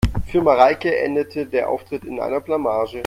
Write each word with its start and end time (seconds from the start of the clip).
Für 0.25 0.41
Mareike 0.41 0.97
endete 0.97 1.45
der 1.45 1.69
Auftritt 1.69 2.05
in 2.05 2.19
einer 2.19 2.39
Blamage. 2.41 2.99